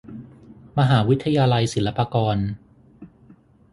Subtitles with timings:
[0.77, 2.37] มหาวิทยาลัยศิลปากร